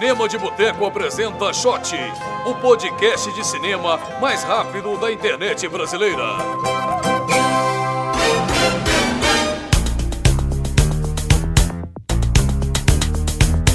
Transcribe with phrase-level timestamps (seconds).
[0.00, 1.94] Cinema de Boteco apresenta Shot,
[2.46, 6.22] o podcast de cinema mais rápido da internet brasileira.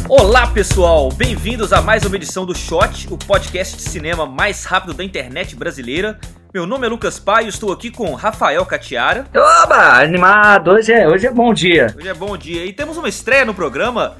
[0.09, 4.95] Olá pessoal, bem-vindos a mais uma edição do Shot, o podcast de cinema mais rápido
[4.95, 6.19] da internet brasileira.
[6.55, 9.27] Meu nome é Lucas Pai e estou aqui com Rafael Catiara.
[9.35, 11.93] Oba, animado, hoje é, hoje é bom dia.
[11.97, 14.15] Hoje é bom dia e temos uma estreia no programa.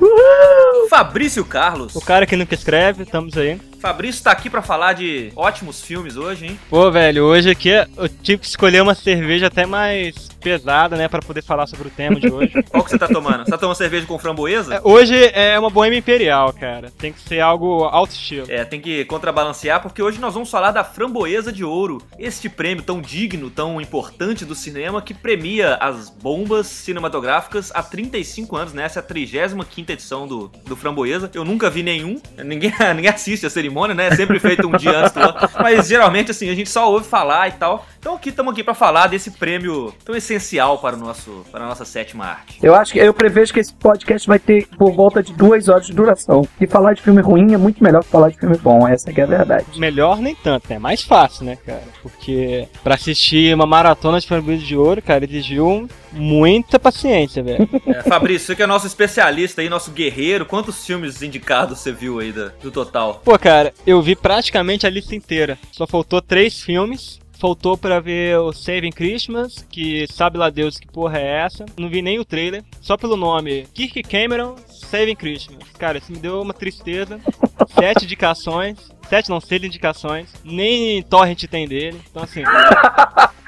[0.90, 1.96] Fabrício Carlos.
[1.96, 3.58] O cara que nunca escreve, estamos aí.
[3.86, 6.60] Fabrício tá aqui pra falar de ótimos filmes hoje, hein?
[6.72, 11.24] Pô, velho, hoje aqui eu tive que escolher uma cerveja até mais pesada, né, pra
[11.24, 12.54] poder falar sobre o tema de hoje.
[12.70, 13.44] Qual que você tá tomando?
[13.44, 14.76] Você tá tomando cerveja com framboesa?
[14.76, 16.92] É, hoje é uma boêmia imperial, cara.
[17.00, 18.46] Tem que ser algo alto estilo.
[18.48, 22.84] É, tem que contrabalancear porque hoje nós vamos falar da Framboesa de Ouro, este prêmio
[22.84, 28.84] tão digno, tão importante do cinema que premia as bombas cinematográficas há 35 anos, né?
[28.84, 31.30] Essa é a 35 edição do, do Framboesa.
[31.34, 34.07] Eu nunca vi nenhum, ninguém, ninguém assiste a cerimônia, né?
[34.07, 37.05] É sempre feito um dia antes do outro, mas geralmente assim, a gente só ouve
[37.05, 37.85] falar e tal.
[37.99, 41.68] Então aqui estamos aqui para falar desse prêmio tão essencial para o nosso para a
[41.68, 42.59] nossa sétima arte.
[42.62, 45.87] Eu acho que eu prevejo que esse podcast vai ter por volta de duas horas
[45.87, 46.48] de duração.
[46.59, 49.20] E falar de filme ruim é muito melhor que falar de filme bom, essa que
[49.20, 49.65] é a verdade.
[49.77, 50.79] Melhor nem tanto, né?
[50.79, 51.84] Mais fácil, né, cara?
[52.01, 57.70] Porque para assistir uma maratona de Framboesa de Ouro, cara, exigiu muita paciência, velho.
[57.85, 62.20] É, Fabrício, você que é nosso especialista aí, nosso guerreiro, quantos filmes indicados você viu
[62.20, 63.21] aí do, do total?
[63.24, 65.58] Pô, cara, eu vi praticamente a lista inteira.
[65.72, 67.19] Só faltou três filmes.
[67.38, 71.66] Faltou pra ver o Saving Christmas, que sabe lá Deus que porra é essa.
[71.78, 73.68] Não vi nem o trailer, só pelo nome.
[73.74, 75.63] Kirk Cameron, Saving Christmas.
[75.78, 77.19] Cara, isso me deu uma tristeza.
[77.78, 78.78] Sete indicações.
[79.09, 80.30] Sete não, seis indicações.
[80.44, 82.02] Nem torrent tem dele.
[82.09, 82.41] Então assim.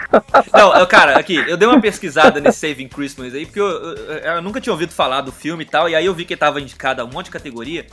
[0.53, 4.41] Não, cara, aqui, eu dei uma pesquisada nesse Saving Christmas aí, porque eu, eu, eu
[4.41, 6.61] nunca tinha ouvido falar do filme e tal, e aí eu vi que ele tava
[6.61, 7.85] indicado a um monte de categoria.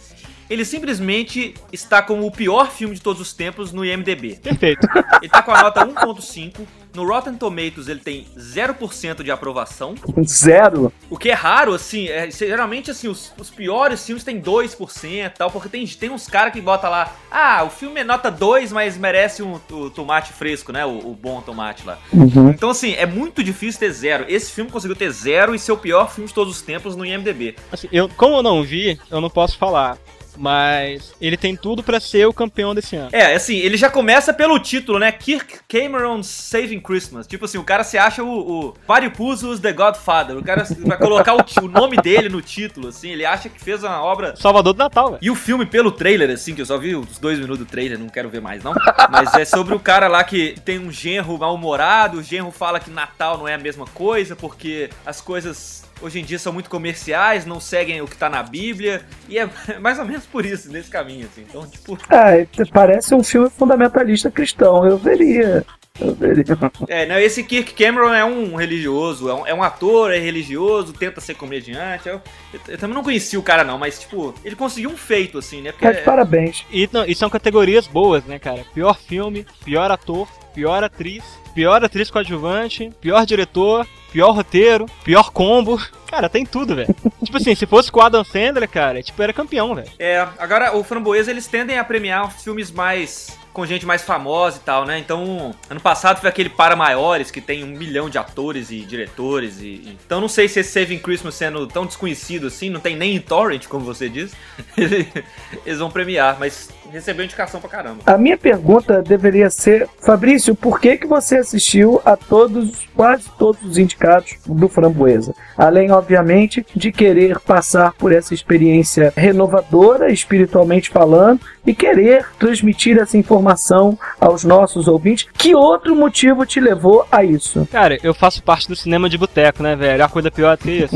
[0.49, 4.39] Ele simplesmente está como o pior filme de todos os tempos no IMDB.
[4.43, 4.87] Perfeito.
[5.21, 6.67] Ele tá com a nota 1.5.
[6.95, 9.97] No Rotten Tomatoes ele tem 0% de aprovação.
[10.25, 10.93] Zero?
[11.11, 15.29] O que é raro, assim, é, geralmente assim, os, os, piores filmes têm 2% e
[15.31, 18.71] tal, porque tem, tem uns caras que botam lá, ah, o filme é nota 2,
[18.71, 20.87] mas merece um, o tomate fresco, né?
[20.87, 21.99] O, o bom tomate lá.
[22.13, 22.51] Uhum.
[22.51, 24.25] Então, assim, é muito difícil ter zero.
[24.29, 27.05] Esse filme conseguiu ter zero e ser o pior filme de todos os tempos no
[27.05, 27.57] IMDB.
[27.73, 29.99] Assim, eu, como eu não vi, eu não posso falar.
[30.37, 33.11] Mas ele tem tudo para ser o campeão desse ano.
[33.13, 35.11] É, assim, ele já começa pelo título, né?
[35.13, 37.27] Kirk Cameron Saving Christmas.
[37.27, 40.37] Tipo assim, o cara se acha o, o Varipuzus The Godfather.
[40.37, 43.11] O cara vai colocar o, o, nome dele no título, assim.
[43.11, 44.35] Ele acha que fez uma obra.
[44.37, 45.19] Salvador do Natal, velho.
[45.23, 47.99] E o filme, pelo trailer, assim, que eu só vi os dois minutos do trailer,
[47.99, 48.75] não quero ver mais, não.
[49.11, 52.19] Mas é sobre o cara lá que tem um genro mal-humorado.
[52.19, 56.25] O genro fala que Natal não é a mesma coisa, porque as coisas hoje em
[56.25, 59.49] dia são muito comerciais, não seguem o que tá na Bíblia, e é
[59.81, 61.45] mais ou menos por isso, nesse caminho, assim.
[61.49, 61.99] Então, tipo.
[62.11, 65.65] É, parece um filme fundamentalista cristão, eu veria.
[66.01, 66.45] Eu veria.
[66.89, 70.93] É, não, esse Kirk Cameron é um religioso, é um, é um ator, é religioso,
[70.93, 72.09] tenta ser comediante.
[72.09, 72.21] Eu,
[72.53, 75.63] eu, eu, também não conheci o cara, não, mas, tipo, ele conseguiu um feito, assim,
[75.63, 75.71] né?
[75.71, 76.67] Porque, é, parabéns.
[76.71, 78.65] E, não, e são categorias boas, né, cara?
[78.75, 81.23] Pior filme, pior ator, pior atriz,
[81.55, 85.77] pior atriz coadjuvante, pior diretor, pior roteiro, pior combo.
[86.07, 86.95] Cara, tem tudo, velho.
[87.25, 89.91] tipo assim, se fosse com o Adam Sandler, cara, tipo, era campeão, velho.
[89.99, 94.61] É, agora o Framboesa, eles tendem a premiar filmes mais com gente mais famosa e
[94.61, 94.99] tal, né?
[94.99, 99.61] Então, ano passado foi aquele Para Maiores, que tem um milhão de atores e diretores.
[99.61, 99.97] E.
[100.05, 103.21] Então, não sei se esse Saving Christmas sendo tão desconhecido assim, não tem nem em
[103.21, 104.35] Torrent, como você diz,
[104.77, 107.99] eles vão premiar, mas recebeu indicação pra caramba.
[108.07, 113.61] A minha pergunta deveria ser, Fabrício, por que, que você assistiu a todos, quase todos
[113.65, 115.35] os indicados do Framboesa?
[115.59, 123.19] Além, obviamente, de querer passar por essa experiência renovadora, espiritualmente falando, e querer transmitir essa
[123.19, 125.27] informação aos nossos ouvintes.
[125.37, 127.67] Que outro motivo te levou a isso?
[127.73, 130.05] Cara, eu faço parte do cinema de boteco, né, velho?
[130.05, 130.95] A coisa pior é que isso.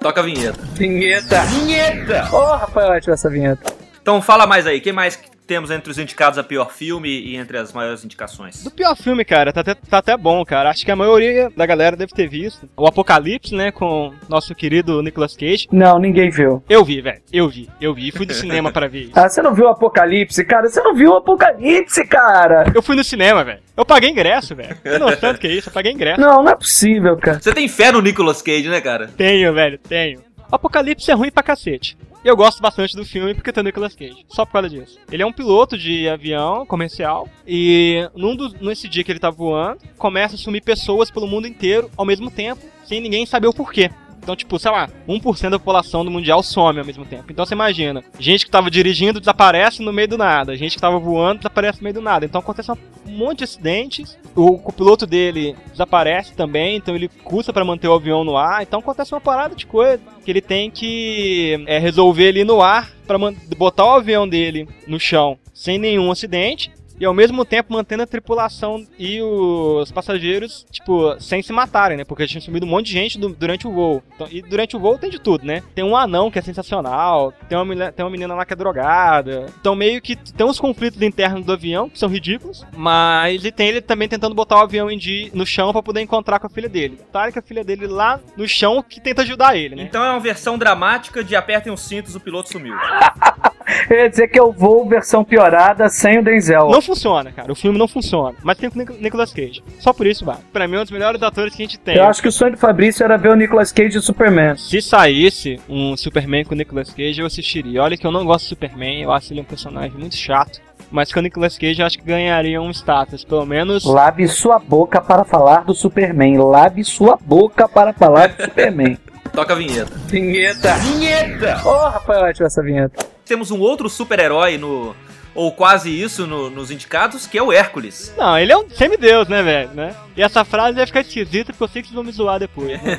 [0.03, 0.59] Toca a vinheta.
[0.75, 1.43] Vinheta!
[1.43, 2.29] Vinheta!
[2.33, 3.73] Ô, oh, Rafael, ótima essa vinheta.
[4.01, 7.59] Então fala mais aí, quem mais temos entre os indicados a pior filme e entre
[7.59, 8.63] as maiores indicações?
[8.65, 10.71] Do pior filme, cara, tá até, tá até bom, cara.
[10.71, 12.69] Acho que a maioria da galera deve ter visto.
[12.77, 15.69] O Apocalipse, né, com nosso querido Nicolas Cage.
[15.71, 16.63] Não, ninguém viu.
[16.69, 17.21] Eu vi, velho.
[17.33, 18.11] Eu vi, eu vi.
[18.11, 19.13] Fui do cinema para ver isso.
[19.15, 20.69] Ah, você não viu o Apocalipse, cara?
[20.69, 22.71] Você não viu o Apocalipse, cara?
[22.75, 23.61] Eu fui no cinema, velho.
[23.77, 24.77] Eu paguei ingresso, velho.
[24.85, 26.21] Eu não tanto que isso, eu paguei ingresso.
[26.21, 27.41] Não, não é possível, cara.
[27.41, 29.09] Você tem fé no Nicolas Cage, né, cara?
[29.17, 30.21] Tenho, velho, tenho.
[30.53, 31.97] Apocalipse é ruim pra cacete.
[32.23, 34.27] E eu gosto bastante do filme porque tem o Nicolas Cage.
[34.29, 34.99] Só por causa disso.
[35.11, 37.27] Ele é um piloto de avião comercial.
[37.47, 41.49] E num dos, nesse dia que ele tá voando, começa a sumir pessoas pelo mundo
[41.49, 43.91] inteiro ao mesmo tempo, sem ninguém saber o porquê.
[44.23, 47.25] Então, tipo, sei lá, 1% da população do mundial some ao mesmo tempo.
[47.31, 50.99] Então você imagina, gente que tava dirigindo desaparece no meio do nada, gente que tava
[50.99, 52.25] voando desaparece no meio do nada.
[52.25, 52.77] Então acontece um
[53.07, 57.95] monte de acidentes, o, o piloto dele desaparece também, então ele custa para manter o
[57.95, 58.63] avião no ar.
[58.63, 62.93] Então acontece uma parada de coisa que ele tem que é, resolver ali no ar
[63.07, 63.19] para
[63.57, 68.07] botar o avião dele no chão sem nenhum acidente e ao mesmo tempo mantendo a
[68.07, 72.05] tripulação e os passageiros, tipo, sem se matarem, né?
[72.05, 74.03] Porque tinha sumido um monte de gente do, durante o voo.
[74.15, 75.63] Então, e durante o voo tem de tudo, né?
[75.75, 79.47] Tem um anão que é sensacional, tem uma, tem uma menina lá que é drogada.
[79.61, 83.69] Então meio que tem uns conflitos internos do avião, que são ridículos, mas e tem
[83.69, 86.51] ele também tentando botar o avião em dia, no chão para poder encontrar com a
[86.51, 86.99] filha dele.
[87.13, 89.83] Tá que a filha dele lá no chão que tenta ajudar ele, né?
[89.83, 92.75] Então é uma versão dramática de apertem os cintos, o piloto sumiu.
[93.89, 96.69] Eu ia dizer que eu vou versão piorada sem o Denzel.
[96.71, 97.51] Não funciona, cara.
[97.51, 98.37] O filme não funciona.
[98.43, 99.63] Mas tem o Nicolas Cage.
[99.79, 100.41] Só por isso, vale.
[100.53, 101.97] Pra mim, é um dos melhores atores que a gente tem.
[101.97, 104.57] Eu acho que o sonho do Fabrício era ver o Nicolas Cage de Superman.
[104.57, 107.83] Se saísse um Superman com o Nicolas Cage, eu assistiria.
[107.83, 110.61] Olha que eu não gosto de Superman, eu acho ele um personagem muito chato.
[110.91, 113.85] Mas com o Nicolas Cage eu acho que ganharia um status, pelo menos.
[113.85, 116.37] Lave sua boca para falar do Superman.
[116.37, 118.99] Lave sua boca para falar do Superman.
[119.33, 119.91] Toca a vinheta.
[120.09, 120.75] Vinheta!
[120.75, 121.63] Vinheta!
[121.65, 123.07] Oh, Rafael, ótimo essa vinheta.
[123.25, 124.95] Temos um outro super-herói no.
[125.35, 128.13] Ou quase isso no, nos indicados, que é o Hércules.
[128.19, 129.71] Não, ele é um semideus, né, velho?
[129.73, 129.95] Né?
[130.15, 132.69] E essa frase vai ficar esquisita porque eu sei que vocês vão me zoar depois.
[132.83, 132.99] Né,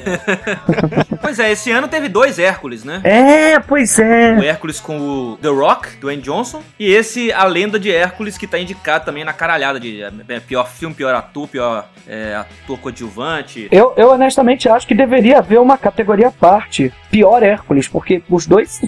[1.22, 3.02] pois é, esse ano teve dois Hércules, né?
[3.04, 4.34] É, pois é.
[4.34, 6.64] O Hércules com o The Rock, Dwayne Johnson.
[6.80, 10.68] E esse, a lenda de Hércules, que tá indicado também na caralhada de é, pior
[10.68, 13.68] filme, pior ator, pior é, ator coadjuvante.
[13.72, 16.92] Eu, eu honestamente acho que deveria haver uma categoria à parte.
[17.12, 18.82] Pior Hércules, porque os dois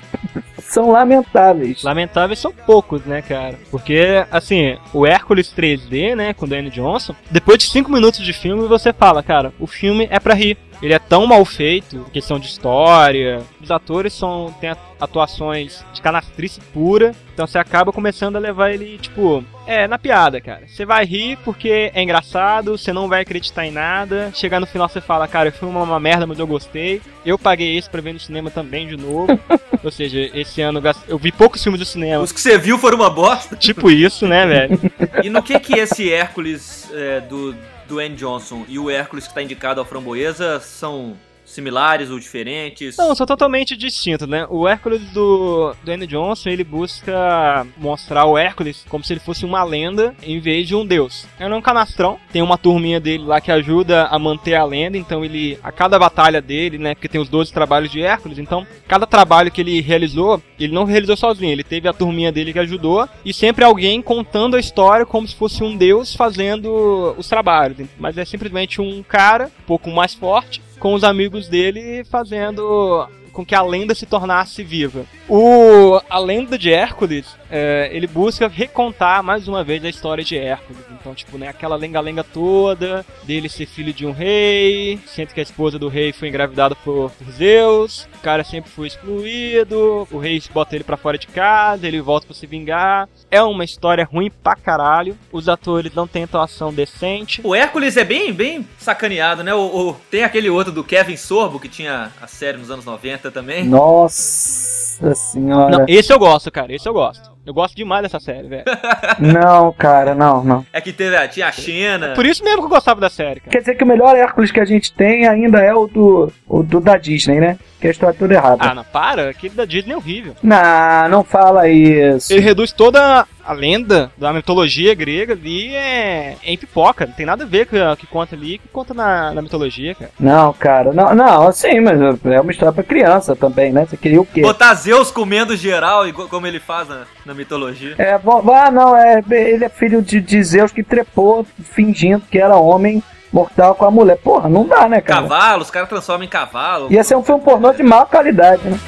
[0.69, 1.83] são lamentáveis.
[1.83, 3.57] Lamentáveis são poucos, né, cara?
[3.71, 8.33] Porque, assim, o Hércules 3D, né, com o Danny Johnson, depois de 5 minutos de
[8.33, 10.57] filme, você fala, cara, o filme é pra rir.
[10.81, 13.41] Ele é tão mal feito, questão de história.
[13.61, 18.97] Os atores são têm atuações de canastrice pura, então você acaba começando a levar ele,
[18.97, 20.67] tipo, é, na piada, cara.
[20.67, 24.31] Você vai rir porque é engraçado, você não vai acreditar em nada.
[24.33, 27.01] Chegar no final você fala, cara, filme é uma merda, mas eu gostei.
[27.25, 29.37] Eu paguei esse pra ver no cinema também de novo.
[29.83, 32.23] Ou seja, esse ano eu vi poucos filmes do cinema.
[32.23, 33.55] Os que você viu foram uma bosta.
[33.55, 34.79] Tipo isso, né, velho?
[35.23, 37.55] e no que que esse Hércules é, do
[37.91, 42.97] Andy Johnson e o Hércules que está indicado ao Framboesa são similares ou diferentes?
[42.97, 44.45] Não, são totalmente distintos, né?
[44.49, 49.63] O Hércules do, do Johnson, ele busca mostrar o Hércules como se ele fosse uma
[49.63, 51.25] lenda em vez de um deus.
[51.39, 54.97] Ele é um canastrão, tem uma turminha dele lá que ajuda a manter a lenda,
[54.97, 58.65] então ele, a cada batalha dele, né, porque tem os 12 trabalhos de Hércules, então
[58.87, 62.59] cada trabalho que ele realizou, ele não realizou sozinho, ele teve a turminha dele que
[62.59, 67.77] ajudou e sempre alguém contando a história como se fosse um deus fazendo os trabalhos.
[67.97, 73.43] Mas é simplesmente um cara um pouco mais forte com os amigos dele fazendo com
[73.43, 75.03] que a lenda se tornasse viva.
[75.27, 77.25] O a lenda de Hércules,
[77.57, 80.83] é, ele busca recontar mais uma vez a história de Hércules.
[80.91, 85.43] Então, tipo, né, aquela lenga-lenga toda dele ser filho de um rei, sendo que a
[85.43, 90.43] esposa do rei foi engravidada por, por Zeus, o cara sempre foi excluído, o rei
[90.53, 93.07] bota ele para fora de casa, ele volta para se vingar.
[93.31, 95.17] É uma história ruim pra caralho.
[95.31, 97.39] Os atores não têm atuação decente.
[97.41, 99.53] O Hércules é bem, bem sacaneado, né?
[99.53, 103.31] O, o tem aquele outro do Kevin Sorbo que tinha a série nos anos 90
[103.31, 103.65] também.
[103.65, 105.77] Nossa senhora.
[105.77, 106.73] Não, esse eu gosto, cara.
[106.73, 107.34] Esse eu gosto.
[107.45, 108.63] Eu gosto demais dessa série, velho.
[109.19, 110.65] não, cara, não, não.
[110.73, 112.13] É que teve a tia Xena.
[112.15, 113.51] Por isso mesmo que eu gostava da série, cara.
[113.51, 116.63] Quer dizer que o melhor Hércules que a gente tem ainda é o do, o
[116.63, 117.57] do da Disney, né?
[117.79, 118.57] Que a história é toda errada.
[118.59, 119.29] Ah, não, para.
[119.29, 120.35] Aquele da Disney é horrível.
[120.41, 122.33] Não, não fala isso.
[122.33, 127.05] Ele reduz toda a lenda da mitologia grega ali é, é em pipoca.
[127.05, 129.93] Não tem nada a ver com o que conta ali que conta na, na mitologia,
[129.93, 130.11] cara.
[130.19, 130.91] Não, cara.
[130.91, 133.85] Não, não, sim, mas é uma história pra criança também, né?
[133.85, 134.41] Você queria o quê?
[134.41, 137.95] Botar Zeus comendo geral, como ele faz na, na mitologia.
[137.97, 142.39] É, bom, ah, não, é, ele é filho de, de Zeus que trepou fingindo que
[142.39, 144.17] era homem mortal com a mulher.
[144.17, 145.21] Porra, não dá, né, cara?
[145.23, 146.91] Cavalo, os caras transformam em cavalo.
[146.91, 148.79] Ia ser um filme pornô de má qualidade, né?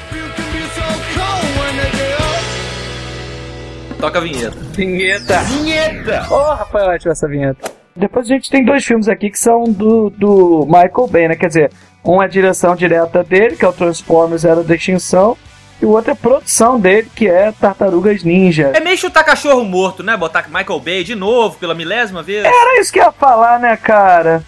[4.00, 4.56] Toca a vinheta.
[4.72, 5.38] Vinheta.
[5.40, 6.26] Vinheta.
[6.30, 7.70] Oh, Rafael, ótimo essa vinheta.
[7.96, 11.34] Depois a gente tem dois filmes aqui que são do, do Michael Bay, né?
[11.34, 11.72] Quer dizer,
[12.04, 15.36] um é a direção direta dele, que é o Transformers Era da Extinção,
[15.82, 18.70] e o outro é produção dele, que é Tartarugas Ninja.
[18.74, 20.16] É meio chutar cachorro morto, né?
[20.16, 22.44] Botar Michael Bay de novo, pela milésima vez.
[22.44, 24.44] Era isso que eu ia falar, né, cara?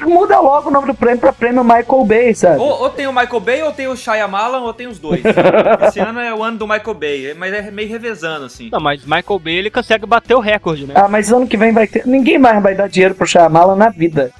[0.00, 2.58] Muda logo o nome do prêmio pra prêmio Michael Bay, sabe?
[2.58, 5.22] Ou, ou tem o Michael Bay, ou tem o Shyamalan, ou tem os dois.
[5.86, 8.70] Esse ano é o ano do Michael Bay, mas é meio revezando, assim.
[8.70, 10.94] Não, mas Michael Bay, ele consegue bater o recorde, né?
[10.96, 12.06] Ah, mas ano que vem vai ter...
[12.06, 14.32] Ninguém mais vai dar dinheiro pro Shyamalan na vida.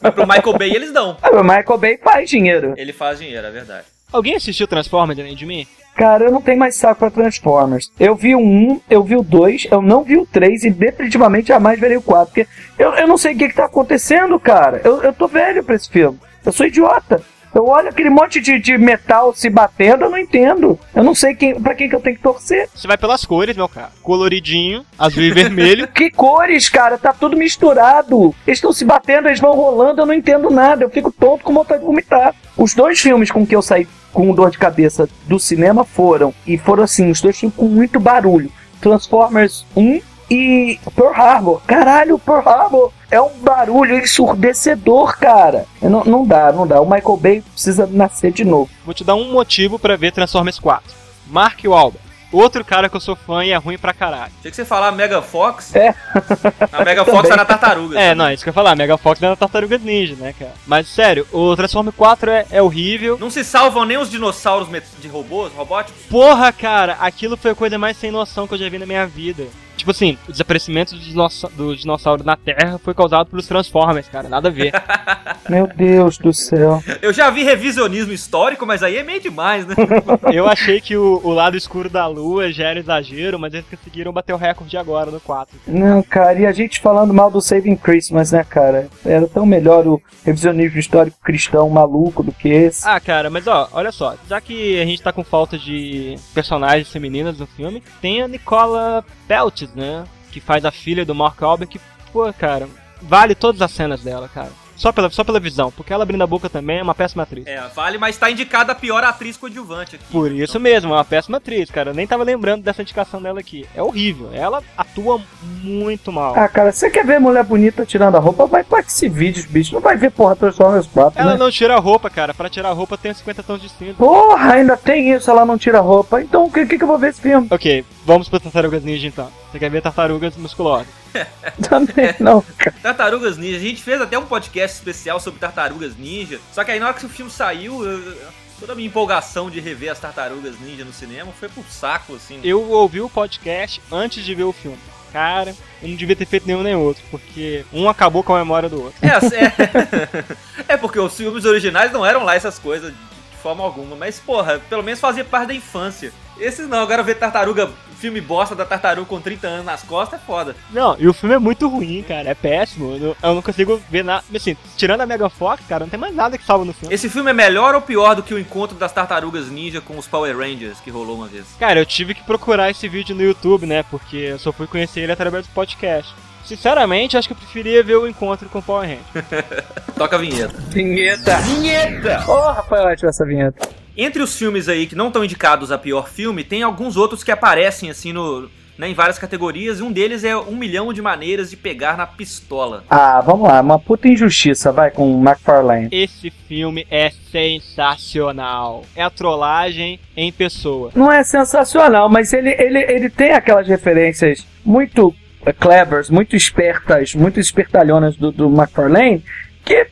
[0.00, 1.16] Mas pro Michael Bay eles dão.
[1.22, 2.74] Ah, o Michael Bay faz dinheiro.
[2.76, 3.84] Ele faz dinheiro, é verdade.
[4.12, 5.66] Alguém assistiu Transformers além de mim?
[5.98, 7.90] Cara, eu não tenho mais saco pra Transformers.
[7.98, 11.48] Eu vi o 1, eu vi o 2, eu não vi o 3 e definitivamente
[11.48, 12.26] jamais verei o 4.
[12.26, 12.46] Porque
[12.78, 14.80] eu, eu não sei o que, que tá acontecendo, cara.
[14.84, 16.16] Eu, eu tô velho pra esse filme.
[16.46, 17.20] Eu sou idiota.
[17.52, 20.78] Eu olho aquele monte de, de metal se batendo, eu não entendo.
[20.94, 22.68] Eu não sei quem, pra quem que eu tenho que torcer.
[22.72, 23.90] Você vai pelas cores, meu cara.
[24.00, 25.88] Coloridinho, azul e vermelho.
[25.92, 26.96] Que cores, cara?
[26.96, 28.32] Tá tudo misturado.
[28.46, 30.84] Eles estão se batendo, eles vão rolando, eu não entendo nada.
[30.84, 32.32] Eu fico tonto com vontade de vomitar.
[32.56, 36.56] Os dois filmes com que eu saí com dor de cabeça do cinema foram, e
[36.58, 38.50] foram assim, os dois filmes com muito barulho.
[38.80, 40.00] Transformers 1
[40.30, 41.60] e Pearl Harbor.
[41.66, 45.66] Caralho, Pearl Harbor é um barulho ensurdecedor, cara.
[45.80, 46.80] Não, não dá, não dá.
[46.80, 48.70] O Michael Bay precisa nascer de novo.
[48.84, 50.94] Vou te dar um motivo pra ver Transformers 4.
[51.26, 52.07] Mark Wahlberg.
[52.30, 54.32] Outro cara que eu sou fã e é ruim pra caralho.
[54.42, 55.74] Tinha que você falar Mega Fox.
[55.74, 55.94] É.
[56.72, 57.98] A Mega Fox tá na tartaruga.
[57.98, 58.76] É, não, é isso que eu ia falar.
[58.76, 60.52] Mega Fox é na Tartarugas Ninja, né, cara?
[60.66, 63.16] Mas, sério, o Transformers 4 é, é horrível.
[63.18, 64.68] Não se salvam nem os dinossauros
[64.98, 66.02] de robôs, robóticos?
[66.10, 69.06] Porra, cara, aquilo foi a coisa mais sem noção que eu já vi na minha
[69.06, 69.46] vida.
[69.78, 74.28] Tipo assim, o desaparecimento dos dinossa- dos dinossauros na Terra foi causado pelos Transformers, cara.
[74.28, 74.72] Nada a ver.
[75.48, 76.82] Meu Deus do céu.
[77.00, 79.74] Eu já vi revisionismo histórico, mas aí é meio demais, né?
[80.32, 84.12] Eu achei que o, o lado escuro da lua já era exagero, mas eles conseguiram
[84.12, 85.56] bater o recorde agora no 4.
[85.66, 88.88] Não, cara, e a gente falando mal do Saving Christmas, né, cara?
[89.04, 92.86] Era tão melhor o revisionismo histórico cristão maluco do que esse.
[92.86, 96.90] Ah, cara, mas ó, olha só, já que a gente tá com falta de personagens
[96.90, 100.04] femininas no filme, tem a Nicola Peltz, né?
[100.30, 101.80] Que faz a filha do Mark Wahlberg, que,
[102.12, 102.68] pô, cara,
[103.00, 104.50] vale todas as cenas dela, cara.
[104.78, 107.44] Só pela, só pela visão, porque ela abrindo a boca também é uma péssima atriz.
[107.48, 110.04] É, vale, mas tá indicada a pior atriz coadjuvante aqui.
[110.08, 111.90] Por isso mesmo, é uma péssima atriz, cara.
[111.90, 113.66] Eu nem tava lembrando dessa indicação dela aqui.
[113.74, 114.30] É horrível.
[114.32, 116.32] Ela atua muito mal.
[116.36, 118.46] Ah, cara, você quer ver mulher bonita tirando a roupa?
[118.46, 119.74] Vai pra esse vídeo, bicho.
[119.74, 121.38] Não vai ver porra Transformers 4, Ela né?
[121.38, 122.32] não tira a roupa, cara.
[122.32, 123.94] Pra tirar a roupa tem 50 tons de cinza.
[123.94, 126.22] Porra, ainda tem isso, ela não tira a roupa.
[126.22, 127.48] Então, o que, que, que eu vou ver esse filme?
[127.50, 129.30] Ok, vamos pra Tartarugas Ninja então.
[129.52, 130.86] Você quer ver Tartarugas musculosas?
[131.68, 132.74] Também não, cara.
[132.82, 133.58] Tartarugas Ninja.
[133.58, 136.40] A gente fez até um podcast especial sobre Tartarugas Ninja.
[136.52, 138.16] Só que aí na hora que o filme saiu, eu-
[138.58, 142.40] toda a minha empolgação de rever as Tartarugas Ninja no cinema foi pro saco, assim.
[142.42, 144.78] Eu ouvi o podcast antes de ver o filme.
[145.12, 148.68] Cara, eu não devia ter feito nenhum nem outro, porque um acabou com a memória
[148.70, 148.98] do outro.
[149.02, 150.24] É, é,
[150.74, 154.60] é porque os filmes originais não eram lá essas coisas de forma alguma, mas porra,
[154.68, 156.10] pelo menos fazia parte da infância.
[156.38, 160.24] Esses não, agora ver tartaruga, filme bosta da tartaruga com 30 anos nas costas é
[160.24, 160.54] foda.
[160.70, 162.30] Não, e o filme é muito ruim, cara.
[162.30, 162.94] É péssimo.
[162.94, 164.24] Eu não, eu não consigo ver nada.
[164.34, 166.94] Assim, tirando a Mega Fox, cara, não tem mais nada que salva no filme.
[166.94, 170.06] Esse filme é melhor ou pior do que o encontro das tartarugas ninja com os
[170.06, 171.44] Power Rangers que rolou uma vez?
[171.58, 173.82] Cara, eu tive que procurar esse vídeo no YouTube, né?
[173.90, 176.14] Porque eu só fui conhecer ele através do podcast.
[176.44, 179.44] Sinceramente, acho que eu preferia ver o encontro com o Power Ranger.
[179.98, 180.54] Toca a vinheta.
[180.68, 181.36] Vinheta.
[181.38, 182.24] Vinheta.
[182.26, 183.68] Oh, Rafael, ótima essa vinheta.
[184.00, 187.32] Entre os filmes aí que não estão indicados a pior filme, tem alguns outros que
[187.32, 191.50] aparecem assim no, né, em várias categorias, e um deles é Um Milhão de Maneiras
[191.50, 192.84] de Pegar na Pistola.
[192.88, 193.60] Ah, vamos lá.
[193.60, 195.88] Uma puta injustiça, vai, com o McFarlane.
[195.90, 198.84] Esse filme é sensacional.
[198.94, 200.92] É a trollagem em pessoa.
[200.94, 205.12] Não é sensacional, mas ele, ele, ele tem aquelas referências muito
[205.58, 209.24] clevers, muito espertas, muito espertalhonas do, do McFarlane,
[209.64, 209.88] que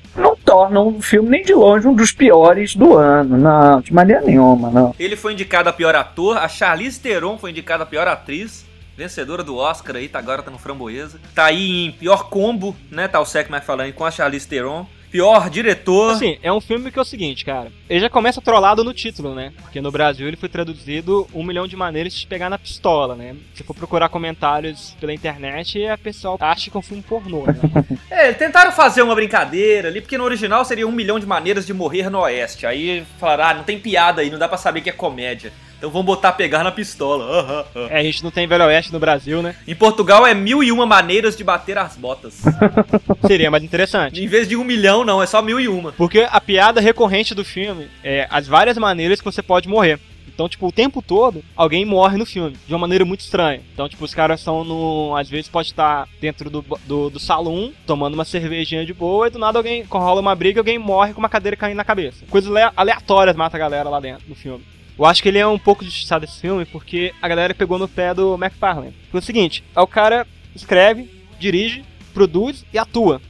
[0.56, 3.36] tornam o filme nem de longe um dos piores do ano.
[3.36, 4.94] Não, de maneira nenhuma, não.
[4.98, 8.64] Ele foi indicado a pior ator, a Charlize Theron foi indicada a pior atriz,
[8.96, 11.20] vencedora do Oscar aí, tá agora tá no Framboesa.
[11.34, 14.86] Tá aí em pior combo, né, tá o Sec McFarlane com a Charlize Theron.
[15.16, 16.12] Pior diretor.
[16.12, 17.72] Assim, é um filme que é o seguinte, cara.
[17.88, 19.50] Ele já começa trollado no título, né?
[19.62, 23.16] Porque no Brasil ele foi traduzido um milhão de maneiras de te pegar na pistola,
[23.16, 23.34] né?
[23.54, 27.54] Se for procurar comentários pela internet, a pessoa acha que é um filme pornô, né?
[28.10, 31.74] É, tentaram fazer uma brincadeira ali, porque no original seria um milhão de maneiras de
[31.74, 32.66] morrer no Oeste.
[32.66, 35.52] Aí falaram, ah, não tem piada aí, não dá pra saber que é comédia.
[35.78, 37.26] Então vamos botar pegar na pistola.
[37.26, 37.86] Ah, ah, ah.
[37.90, 39.54] é, a gente não tem Velho Oeste no Brasil, né?
[39.66, 42.42] Em Portugal é mil e uma maneiras de bater as botas.
[43.26, 44.22] Seria mais interessante.
[44.22, 45.92] em vez de um milhão, não, é só mil e uma.
[45.92, 49.98] Porque a piada recorrente do filme é as várias maneiras que você pode morrer.
[50.28, 53.62] Então, tipo, o tempo todo, alguém morre no filme, de uma maneira muito estranha.
[53.72, 55.16] Então, tipo, os caras são no.
[55.16, 59.30] Às vezes pode estar dentro do, do, do salão, tomando uma cervejinha de boa, e
[59.30, 62.24] do nada alguém rola uma briga e alguém morre com uma cadeira caindo na cabeça.
[62.28, 64.62] Coisas ale- aleatórias matam a galera lá dentro do filme.
[64.98, 67.86] Eu acho que ele é um pouco justiçado esse filme, porque a galera pegou no
[67.86, 68.94] pé do McFarlane.
[69.10, 71.84] Foi o seguinte, é o cara escreve, dirige,
[72.14, 73.20] produz e atua.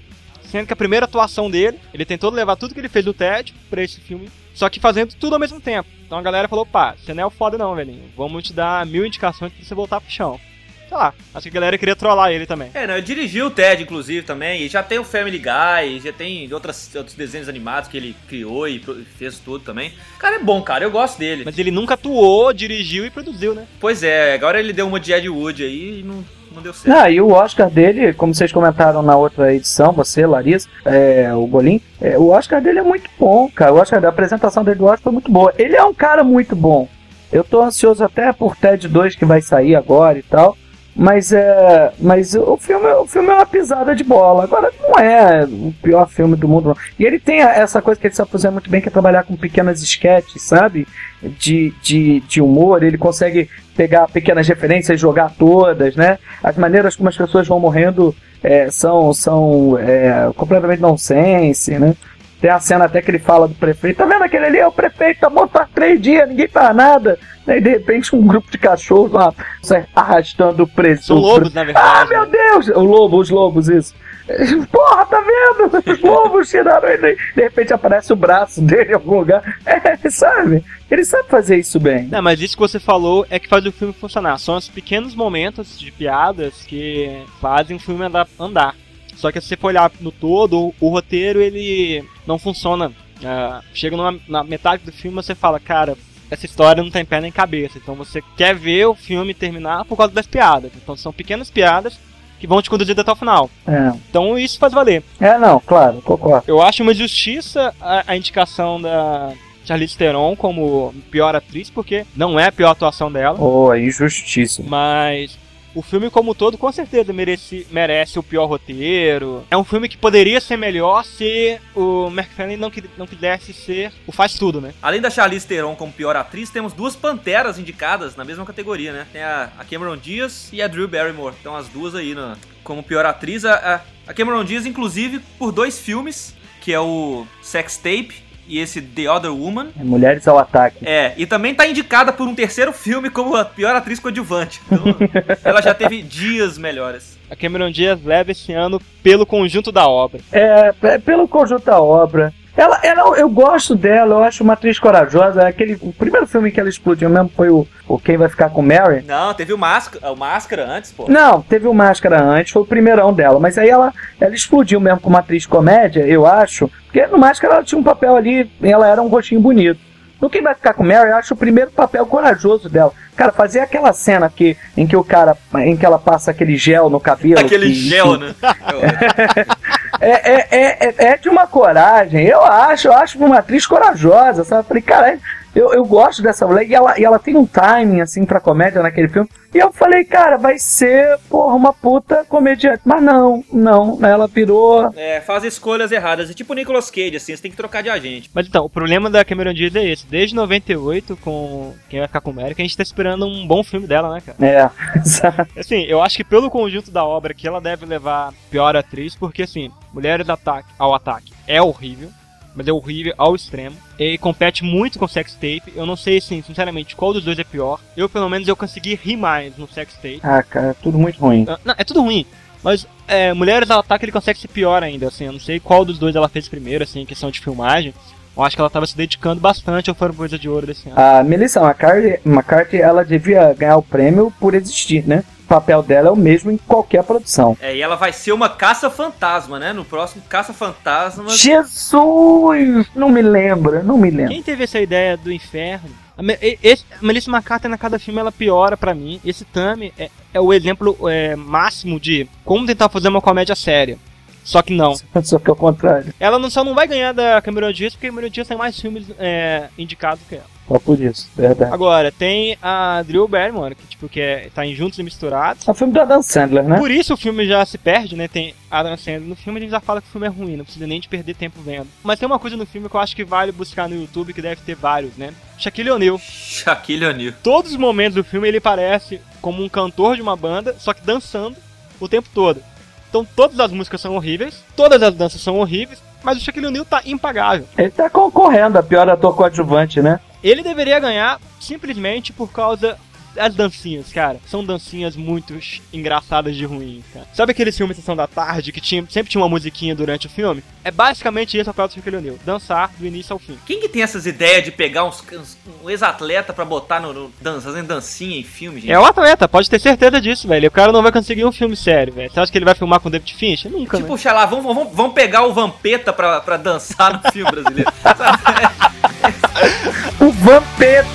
[0.42, 3.52] Sendo que a primeira atuação dele, ele tentou levar tudo que ele fez do TED
[3.68, 5.88] pra esse filme, só que fazendo tudo ao mesmo tempo.
[6.06, 8.08] Então a galera falou, pá, você não é o foda não, velhinho.
[8.16, 10.40] Vamos te dar mil indicações pra você voltar pro chão.
[10.88, 12.70] Sei lá, acho que a galera queria trollar ele também.
[12.74, 16.12] É, não, ele dirigiu o Ted, inclusive, também, e já tem o Family Guy, já
[16.12, 18.78] tem outras, outros desenhos animados que ele criou e
[19.18, 19.92] fez tudo também.
[20.18, 21.42] Cara, é bom, cara, eu gosto dele.
[21.44, 23.66] Mas ele nunca atuou, dirigiu e produziu, né?
[23.80, 26.24] Pois é, agora ele deu uma de Ed Wood aí e não,
[26.54, 26.96] não deu certo.
[26.96, 31.46] Ah, e o Oscar dele, como vocês comentaram na outra edição, você, Larissa, é, o
[31.46, 33.72] Bolim, é, o Oscar dele é muito bom, cara.
[33.72, 35.52] O Oscar, a apresentação dele do Oscar foi muito boa.
[35.58, 36.88] Ele é um cara muito bom.
[37.32, 40.56] Eu tô ansioso até por TED 2 que vai sair agora e tal.
[40.96, 41.92] Mas é.
[42.00, 44.44] Mas o filme, o filme é uma pisada de bola.
[44.44, 46.76] Agora não é o pior filme do mundo, não.
[46.98, 49.36] E ele tem essa coisa que ele sabe fazer muito bem, que é trabalhar com
[49.36, 50.88] pequenas sketches, sabe?
[51.22, 52.82] De, de, de humor.
[52.82, 56.18] Ele consegue pegar pequenas referências e jogar todas, né?
[56.42, 61.94] As maneiras como as pessoas vão morrendo é, são, são é, completamente nonsense, né?
[62.40, 63.96] Tem a cena até que ele fala do prefeito.
[63.96, 64.58] Tá vendo aquele ali?
[64.58, 67.18] É o prefeito, tá morto há três dias, ninguém faz nada.
[67.46, 71.06] Aí de repente um grupo de cachorros lá, sai arrastando o preço.
[71.06, 71.86] São lobos, na verdade.
[71.88, 72.32] Ah, meu né?
[72.32, 72.68] Deus!
[72.68, 73.94] O lobo, os lobos, isso.
[74.72, 75.92] Porra, tá vendo?
[75.92, 77.16] Os lobos tiraram ele.
[77.34, 79.58] De repente aparece o braço dele em algum lugar.
[79.64, 80.64] É, sabe?
[80.90, 82.08] Ele sabe fazer isso bem.
[82.08, 84.38] Não, mas isso que você falou é que faz o filme funcionar.
[84.38, 88.04] São os pequenos momentos de piadas que fazem o filme
[88.38, 88.74] andar.
[89.16, 92.92] Só que se você for olhar no todo, o roteiro ele não funciona.
[93.24, 95.96] Ah, chega numa- na metade do filme você fala, cara,
[96.30, 97.78] essa história não tem pé nem cabeça.
[97.78, 100.70] Então você quer ver o filme terminar por causa das piadas.
[100.76, 101.98] Então são pequenas piadas
[102.38, 103.48] que vão te conduzir até o final.
[103.66, 105.02] É, Então isso faz valer.
[105.18, 106.44] é não, claro, concordo.
[106.46, 109.32] Eu acho uma justiça a, a indicação da
[109.64, 113.38] Charlize Theron como pior atriz, porque não é a pior atuação dela.
[113.40, 114.68] Oh, é injustíssimo.
[114.68, 115.38] Mas
[115.76, 119.44] o filme como um todo com certeza merece, merece o pior roteiro.
[119.50, 124.12] É um filme que poderia ser melhor se o McFarlane não, não quisesse ser o
[124.12, 124.72] faz tudo, né?
[124.82, 129.06] Além da Charlize Theron como pior atriz, temos duas panteras indicadas na mesma categoria, né?
[129.12, 131.34] Tem a, a Cameron Diaz e a Drew Barrymore.
[131.40, 133.44] Então as duas aí na- como pior atriz.
[133.44, 138.80] A- a Cameron Diaz, inclusive, por dois filmes, que é o Sex Tape e esse
[138.80, 139.68] The Other Woman.
[139.78, 140.86] É Mulheres ao ataque.
[140.86, 144.60] É, e também tá indicada por um terceiro filme como a pior atriz coadjuvante.
[144.66, 144.84] Então,
[145.44, 147.16] ela já teve dias melhores.
[147.30, 150.20] A Cameron Diaz leva esse ano pelo conjunto da obra.
[150.30, 152.32] É, é, pelo conjunto da obra.
[152.56, 155.42] Ela, ela, eu gosto dela, eu acho uma atriz corajosa.
[155.42, 158.48] É Aquele, o primeiro filme que ela explodiu mesmo foi o, o Quem Vai Ficar
[158.48, 159.04] com Mary.
[159.06, 161.04] Não, teve o Máscara, o Máscara antes, pô.
[161.06, 163.38] Não, teve o Máscara antes, foi o primeirão dela.
[163.38, 166.70] Mas aí ela, ela explodiu mesmo como atriz de comédia, eu acho.
[166.86, 169.78] Porque no Máscara ela tinha um papel ali, ela era um rostinho bonito.
[170.18, 172.90] No Quem Vai Ficar com Mary, eu acho o primeiro papel corajoso dela.
[173.14, 176.88] Cara, fazer aquela cena que, em que o cara, em que ela passa aquele gel
[176.88, 177.38] no cabelo.
[177.40, 178.34] Aquele que- gel, né?
[180.00, 184.44] É, é, é, é, é de uma coragem, eu acho, eu acho uma atriz corajosa,
[184.44, 184.60] sabe?
[184.60, 185.18] Eu Falei, cara,
[185.54, 188.82] eu, eu gosto dessa mulher e ela, e ela tem um timing, assim, pra comédia
[188.82, 189.28] naquele filme.
[189.56, 192.82] E eu falei, cara, vai ser, porra, uma puta comediante.
[192.84, 194.92] Mas não, não, ela virou.
[194.94, 196.28] É, faz escolhas erradas.
[196.28, 198.30] É tipo o Nicolas Cage, assim, você tem que trocar de agente.
[198.34, 200.06] Mas então, o problema da Cameron Diaz é esse.
[200.06, 203.64] Desde 98, com Quem Vai Ficar com Mary, que a gente tá esperando um bom
[203.64, 204.46] filme dela, né, cara?
[204.46, 204.70] É,
[205.08, 205.48] sabe?
[205.56, 209.44] Assim, eu acho que pelo conjunto da obra que ela deve levar pior atriz, porque
[209.44, 212.10] assim, Mulheres Ataque, ao Ataque é horrível,
[212.56, 213.76] mas é horrível ao extremo.
[213.98, 215.72] E compete muito com Sex Tape.
[215.76, 217.78] Eu não sei, assim, sinceramente, qual dos dois é pior.
[217.96, 220.20] Eu, pelo menos, eu consegui rir mais no Sex Tape.
[220.22, 221.44] Ah, cara, é tudo muito ruim.
[221.48, 222.24] Ah, Não, é tudo ruim.
[222.62, 225.26] Mas é, Mulheres ao Ataque ele consegue ser pior ainda, assim.
[225.26, 227.94] Eu não sei qual dos dois ela fez primeiro, assim, em questão de filmagem.
[228.36, 230.98] Eu acho que ela tava se dedicando bastante ao Framboesa de Ouro desse ano.
[230.98, 235.24] A Melissa McCarthy, McCarthy, ela devia ganhar o prêmio por existir, né?
[235.46, 237.56] O papel dela é o mesmo em qualquer produção.
[237.60, 239.72] É, e ela vai ser uma caça-fantasma, né?
[239.72, 241.28] No próximo Caça-Fantasma.
[241.28, 242.88] Jesus!
[242.96, 244.34] Não me lembra, não me lembra.
[244.34, 245.88] Quem teve essa ideia do inferno?
[246.18, 249.20] A, esse, a Melissa McCarthy, na cada filme, ela piora pra mim.
[249.24, 253.98] Esse Tami é, é o exemplo é, máximo de como tentar fazer uma comédia séria.
[254.42, 254.96] Só que não.
[255.22, 256.12] Só que é o contrário.
[256.18, 258.80] Ela não, só não vai ganhar da Cameron Diaz, porque a Cameron Diaz tem mais
[258.80, 260.55] filmes é, indicados que ela.
[260.68, 261.72] Só por isso, verdade.
[261.72, 265.66] Agora, tem a Drew Barrymore, que, tipo, que é, tá em Juntos e Misturados.
[265.66, 266.78] É o filme do Adam Sandler, né?
[266.78, 268.26] Por isso o filme já se perde, né?
[268.26, 270.64] Tem Adam Sandler no filme, a gente já fala que o filme é ruim, não
[270.64, 271.86] precisa nem de perder tempo vendo.
[272.02, 274.42] Mas tem uma coisa no filme que eu acho que vale buscar no YouTube, que
[274.42, 275.32] deve ter vários, né?
[275.58, 276.18] Shaquille O'Neal.
[276.18, 277.34] Shaquille O'Neal.
[277.42, 281.02] Todos os momentos do filme ele parece como um cantor de uma banda, só que
[281.02, 281.56] dançando
[282.00, 282.60] o tempo todo.
[283.08, 286.84] Então todas as músicas são horríveis, todas as danças são horríveis, mas o Shaquille O'Neal
[286.84, 287.66] tá impagável.
[287.78, 290.20] Ele tá concorrendo a pior ator coadjuvante, né?
[290.48, 292.96] Ele deveria ganhar simplesmente por causa
[293.38, 295.52] as dancinhas, cara, são dancinhas muito
[295.92, 297.26] engraçadas de ruim, cara.
[297.34, 300.64] Sabe aqueles filmes Sessão da Tarde que tinha, sempre tinha uma musiquinha durante o filme?
[300.82, 302.36] É basicamente isso o papel do Shaquille O'Neal.
[302.46, 303.58] Dançar do início ao fim.
[303.66, 307.32] Quem que tem essas ideias de pegar uns, uns- um ex-atleta pra botar no, no
[307.42, 308.90] dan- fazendo dancinha em filme, gente?
[308.90, 310.68] É o atleta, pode ter certeza disso, velho.
[310.68, 312.30] O cara não vai conseguir um filme sério, velho.
[312.32, 313.70] Você acha que ele vai filmar com o David Fincher?
[313.70, 314.04] Nunca, né?
[314.04, 317.92] Tipo, sei lá, vamos, vamos, vamos pegar o Vampeta pra, pra dançar no filme brasileiro.
[318.02, 318.85] Sabe?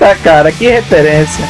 [0.01, 1.45] Vampeta, cara, que referência.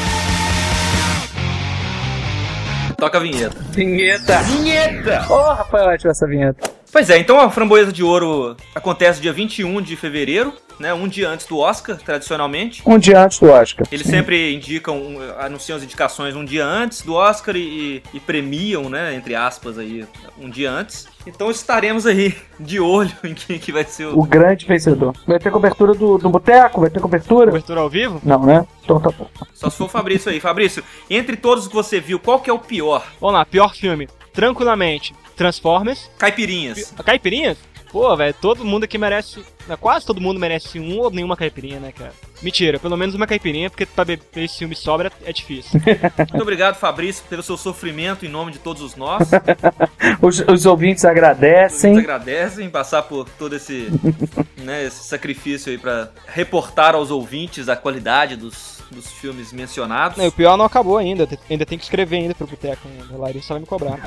[2.97, 3.55] Toca a vinheta.
[3.71, 4.39] Vinheta.
[4.43, 5.25] Vinheta.
[5.29, 6.69] Oh, Rafael, ótima essa vinheta.
[6.91, 10.93] Pois é, então a Framboesa de Ouro acontece dia 21 de fevereiro, né?
[10.93, 12.81] Um dia antes do Oscar, tradicionalmente.
[12.85, 13.87] Um dia antes do Oscar.
[13.89, 14.11] Eles Sim.
[14.11, 19.35] sempre indicam, anunciam as indicações um dia antes do Oscar e, e premiam, né, entre
[19.35, 20.05] aspas aí,
[20.37, 21.07] um dia antes.
[21.25, 24.19] Então estaremos aí de olho em quem que vai ser o...
[24.19, 25.15] O grande vencedor.
[25.25, 26.81] Vai ter cobertura do, do Boteco?
[26.81, 27.47] Vai ter cobertura?
[27.47, 28.19] Cobertura ao vivo?
[28.21, 28.67] Não, né?
[28.83, 29.29] Então tá bom.
[29.53, 30.41] Só se for o Fabrício aí.
[30.41, 33.05] Fabrício, entre todos que você viu, qual que é o pior?
[33.21, 34.09] Vamos lá, pior filme.
[34.33, 36.09] Tranquilamente, Transformers.
[36.17, 36.93] Caipirinhas.
[37.05, 37.57] Caipirinhas?
[37.91, 39.43] Pô, velho, todo mundo aqui merece.
[39.79, 42.13] Quase todo mundo merece um ou nenhuma caipirinha, né, cara?
[42.41, 45.79] Mentira, pelo menos uma caipirinha, porque pra beber esse filme sobra é difícil.
[46.17, 49.29] Muito obrigado, Fabrício, pelo seu sofrimento em nome de todos os nós.
[50.21, 51.97] Os, os ouvintes agradecem.
[51.97, 53.87] agradecem passar por todo esse,
[54.57, 60.17] né, esse sacrifício aí pra reportar aos ouvintes a qualidade dos, dos filmes mencionados.
[60.17, 62.87] Não, e o pior não acabou ainda, ainda tem que escrever ainda pro Boteco.
[63.11, 63.97] O Larissa vai me cobrar.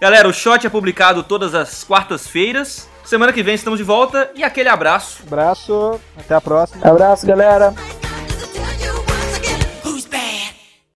[0.00, 2.89] Galera, o Shot é publicado todas as quartas-feiras.
[3.04, 5.22] Semana que vem estamos de volta e aquele abraço.
[5.26, 6.86] Abraço, até a próxima.
[6.86, 7.74] Abraço, galera.